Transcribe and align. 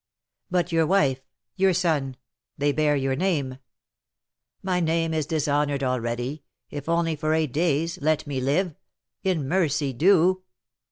"But 0.49 0.71
your 0.71 0.87
wife 0.87 1.21
your 1.55 1.75
son 1.75 2.17
they 2.57 2.71
bear 2.71 2.95
your 2.95 3.15
name" 3.15 3.59
"My 4.63 4.79
name 4.79 5.13
is 5.13 5.27
dishonoured 5.27 5.83
already. 5.83 6.43
If 6.71 6.89
only 6.89 7.15
for 7.15 7.35
eight 7.35 7.53
days, 7.53 7.99
let 8.01 8.25
me 8.25 8.41
live! 8.41 8.73
in 9.23 9.47
mercy 9.47 9.93
do!" 9.93 10.41